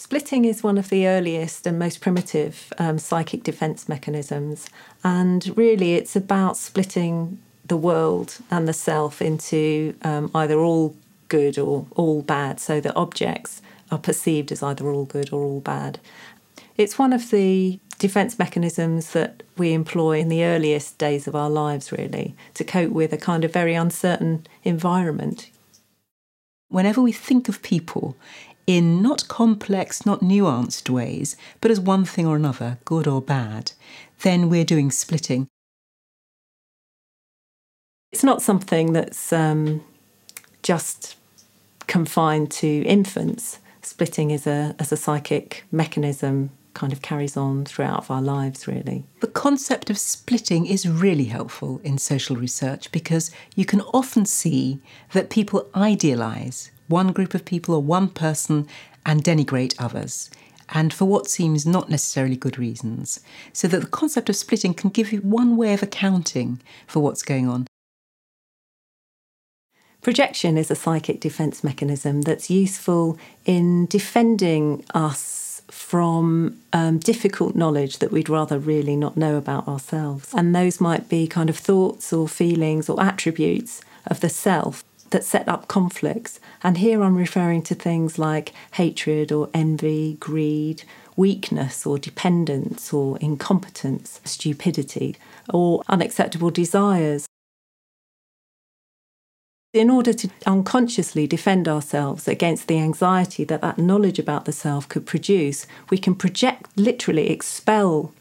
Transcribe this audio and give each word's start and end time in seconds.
Splitting 0.00 0.46
is 0.46 0.62
one 0.62 0.78
of 0.78 0.88
the 0.88 1.06
earliest 1.06 1.66
and 1.66 1.78
most 1.78 2.00
primitive 2.00 2.72
um, 2.78 2.98
psychic 2.98 3.42
defense 3.42 3.86
mechanisms, 3.86 4.66
and 5.04 5.54
really 5.58 5.92
it's 5.92 6.16
about 6.16 6.56
splitting 6.56 7.38
the 7.66 7.76
world 7.76 8.38
and 8.50 8.66
the 8.66 8.72
self 8.72 9.20
into 9.20 9.94
um, 10.00 10.30
either 10.34 10.58
all 10.58 10.96
good 11.28 11.58
or 11.58 11.84
all 11.96 12.22
bad, 12.22 12.58
so 12.58 12.80
that 12.80 12.96
objects 12.96 13.60
are 13.90 13.98
perceived 13.98 14.50
as 14.50 14.62
either 14.62 14.90
all 14.90 15.04
good 15.04 15.34
or 15.34 15.42
all 15.42 15.60
bad. 15.60 16.00
It's 16.78 16.98
one 16.98 17.12
of 17.12 17.30
the 17.30 17.78
defense 17.98 18.38
mechanisms 18.38 19.10
that 19.10 19.42
we 19.58 19.74
employ 19.74 20.18
in 20.18 20.30
the 20.30 20.44
earliest 20.44 20.96
days 20.96 21.28
of 21.28 21.36
our 21.36 21.50
lives, 21.50 21.92
really, 21.92 22.34
to 22.54 22.64
cope 22.64 22.90
with 22.90 23.12
a 23.12 23.18
kind 23.18 23.44
of 23.44 23.52
very 23.52 23.74
uncertain 23.74 24.46
environment. 24.64 25.50
Whenever 26.70 27.02
we 27.02 27.12
think 27.12 27.48
of 27.48 27.62
people 27.62 28.16
in 28.66 29.02
not 29.02 29.26
complex, 29.26 30.06
not 30.06 30.20
nuanced 30.20 30.88
ways, 30.88 31.36
but 31.60 31.70
as 31.70 31.80
one 31.80 32.04
thing 32.04 32.26
or 32.26 32.36
another, 32.36 32.78
good 32.84 33.06
or 33.06 33.20
bad, 33.20 33.72
then 34.22 34.48
we're 34.48 34.64
doing 34.64 34.90
splitting. 34.90 35.48
It's 38.12 38.24
not 38.24 38.40
something 38.40 38.92
that's 38.92 39.32
um, 39.32 39.84
just 40.62 41.16
confined 41.88 42.52
to 42.52 42.82
infants. 42.84 43.58
Splitting 43.82 44.30
is 44.30 44.46
a, 44.46 44.76
as 44.78 44.92
a 44.92 44.96
psychic 44.96 45.64
mechanism 45.72 46.50
kind 46.80 46.94
of 46.94 47.02
carries 47.02 47.36
on 47.36 47.62
throughout 47.66 48.10
our 48.10 48.22
lives, 48.22 48.66
really. 48.66 49.04
The 49.20 49.26
concept 49.26 49.90
of 49.90 49.98
splitting 49.98 50.64
is 50.64 50.88
really 50.88 51.26
helpful 51.26 51.78
in 51.84 51.98
social 51.98 52.36
research 52.36 52.90
because 52.90 53.30
you 53.54 53.66
can 53.66 53.82
often 53.92 54.24
see 54.24 54.80
that 55.12 55.28
people 55.28 55.68
idealise 55.74 56.70
one 56.88 57.12
group 57.12 57.34
of 57.34 57.44
people 57.44 57.74
or 57.74 57.82
one 57.82 58.08
person 58.08 58.66
and 59.04 59.22
denigrate 59.22 59.74
others, 59.78 60.30
and 60.70 60.90
for 60.94 61.04
what 61.04 61.28
seems 61.28 61.66
not 61.66 61.90
necessarily 61.90 62.36
good 62.36 62.58
reasons. 62.58 63.20
So 63.52 63.68
that 63.68 63.80
the 63.82 63.96
concept 64.00 64.30
of 64.30 64.36
splitting 64.36 64.72
can 64.72 64.88
give 64.88 65.12
you 65.12 65.18
one 65.18 65.58
way 65.58 65.74
of 65.74 65.82
accounting 65.82 66.60
for 66.86 67.00
what's 67.00 67.22
going 67.22 67.46
on. 67.46 67.66
Projection 70.00 70.56
is 70.56 70.70
a 70.70 70.74
psychic 70.74 71.20
defense 71.20 71.62
mechanism 71.62 72.22
that's 72.22 72.48
useful 72.48 73.18
in 73.44 73.84
defending 73.84 74.82
us 74.94 75.49
from 75.90 76.56
um, 76.72 76.98
difficult 77.00 77.56
knowledge 77.56 77.98
that 77.98 78.12
we'd 78.12 78.28
rather 78.28 78.60
really 78.60 78.94
not 78.94 79.16
know 79.16 79.34
about 79.34 79.66
ourselves. 79.66 80.32
And 80.32 80.54
those 80.54 80.80
might 80.80 81.08
be 81.08 81.26
kind 81.26 81.50
of 81.50 81.56
thoughts 81.56 82.12
or 82.12 82.28
feelings 82.28 82.88
or 82.88 83.02
attributes 83.02 83.80
of 84.06 84.20
the 84.20 84.28
self 84.28 84.84
that 85.10 85.24
set 85.24 85.48
up 85.48 85.66
conflicts. 85.66 86.38
And 86.62 86.78
here 86.78 87.02
I'm 87.02 87.16
referring 87.16 87.62
to 87.62 87.74
things 87.74 88.20
like 88.20 88.52
hatred 88.74 89.32
or 89.32 89.50
envy, 89.52 90.16
greed, 90.20 90.84
weakness 91.16 91.84
or 91.84 91.98
dependence 91.98 92.92
or 92.92 93.18
incompetence, 93.18 94.20
stupidity, 94.24 95.16
or 95.52 95.82
unacceptable 95.88 96.50
desires. 96.50 97.26
In 99.72 99.88
order 99.88 100.12
to 100.12 100.28
unconsciously 100.46 101.26
defend 101.26 101.68
ourselves 101.68 102.26
against 102.26 102.66
the 102.66 102.78
anxiety 102.78 103.44
that 103.44 103.60
that 103.60 103.78
knowledge 103.78 104.18
about 104.18 104.44
the 104.44 104.52
self 104.52 104.88
could 104.88 105.06
produce, 105.06 105.66
we 105.90 105.98
can 105.98 106.14
project, 106.14 106.68
literally 106.76 107.30
expel 107.30 108.12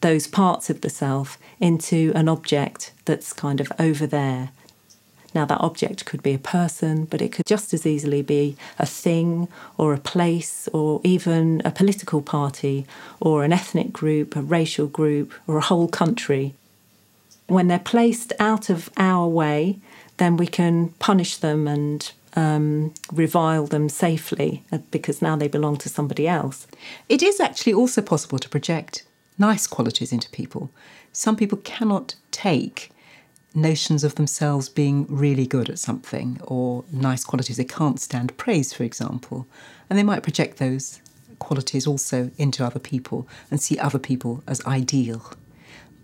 those 0.00 0.26
parts 0.26 0.68
of 0.68 0.80
the 0.80 0.90
self 0.90 1.38
into 1.60 2.12
an 2.14 2.28
object 2.28 2.92
that's 3.04 3.32
kind 3.32 3.60
of 3.60 3.72
over 3.78 4.06
there 4.06 4.50
now, 5.36 5.44
that 5.44 5.60
object 5.60 6.06
could 6.06 6.22
be 6.22 6.32
a 6.32 6.38
person, 6.38 7.04
but 7.04 7.20
it 7.20 7.30
could 7.30 7.44
just 7.44 7.74
as 7.74 7.84
easily 7.84 8.22
be 8.22 8.56
a 8.78 8.86
thing 8.86 9.48
or 9.76 9.92
a 9.92 9.98
place 9.98 10.66
or 10.72 11.02
even 11.04 11.60
a 11.62 11.70
political 11.70 12.22
party 12.22 12.86
or 13.20 13.44
an 13.44 13.52
ethnic 13.52 13.92
group, 13.92 14.34
a 14.34 14.40
racial 14.40 14.86
group, 14.86 15.34
or 15.46 15.58
a 15.58 15.68
whole 15.68 15.88
country. 15.88 16.54
When 17.48 17.68
they're 17.68 17.78
placed 17.78 18.32
out 18.38 18.70
of 18.70 18.88
our 18.96 19.28
way, 19.28 19.78
then 20.18 20.36
we 20.36 20.46
can 20.46 20.90
punish 20.98 21.36
them 21.36 21.68
and 21.68 22.12
um, 22.34 22.92
revile 23.12 23.66
them 23.66 23.88
safely 23.88 24.64
uh, 24.70 24.78
because 24.90 25.22
now 25.22 25.36
they 25.36 25.48
belong 25.48 25.76
to 25.78 25.88
somebody 25.88 26.28
else. 26.28 26.66
It 27.08 27.22
is 27.22 27.40
actually 27.40 27.72
also 27.74 28.02
possible 28.02 28.38
to 28.38 28.48
project 28.48 29.04
nice 29.38 29.66
qualities 29.66 30.12
into 30.12 30.30
people. 30.30 30.70
Some 31.12 31.36
people 31.36 31.58
cannot 31.58 32.14
take 32.30 32.90
notions 33.54 34.04
of 34.04 34.16
themselves 34.16 34.68
being 34.68 35.06
really 35.08 35.46
good 35.46 35.70
at 35.70 35.78
something 35.78 36.38
or 36.44 36.84
nice 36.92 37.24
qualities. 37.24 37.56
They 37.56 37.64
can't 37.64 37.98
stand 37.98 38.36
praise, 38.36 38.72
for 38.72 38.84
example. 38.84 39.46
And 39.88 39.98
they 39.98 40.02
might 40.02 40.22
project 40.22 40.58
those 40.58 41.00
qualities 41.38 41.86
also 41.86 42.30
into 42.36 42.64
other 42.64 42.78
people 42.78 43.26
and 43.50 43.60
see 43.60 43.78
other 43.78 43.98
people 43.98 44.42
as 44.46 44.64
ideal. 44.66 45.32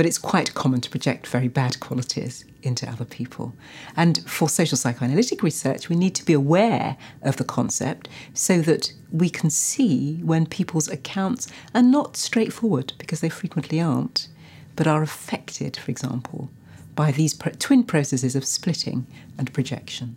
But 0.00 0.06
it's 0.06 0.16
quite 0.16 0.54
common 0.54 0.80
to 0.80 0.88
project 0.88 1.26
very 1.26 1.48
bad 1.48 1.78
qualities 1.78 2.46
into 2.62 2.88
other 2.88 3.04
people. 3.04 3.52
And 3.94 4.26
for 4.26 4.48
social 4.48 4.78
psychoanalytic 4.78 5.42
research, 5.42 5.90
we 5.90 5.94
need 5.94 6.14
to 6.14 6.24
be 6.24 6.32
aware 6.32 6.96
of 7.20 7.36
the 7.36 7.44
concept 7.44 8.08
so 8.32 8.62
that 8.62 8.94
we 9.12 9.28
can 9.28 9.50
see 9.50 10.14
when 10.22 10.46
people's 10.46 10.88
accounts 10.88 11.48
are 11.74 11.82
not 11.82 12.16
straightforward, 12.16 12.94
because 12.96 13.20
they 13.20 13.28
frequently 13.28 13.78
aren't, 13.78 14.28
but 14.74 14.86
are 14.86 15.02
affected, 15.02 15.76
for 15.76 15.90
example, 15.90 16.48
by 16.96 17.12
these 17.12 17.36
twin 17.58 17.84
processes 17.84 18.34
of 18.34 18.46
splitting 18.46 19.06
and 19.36 19.52
projection. 19.52 20.16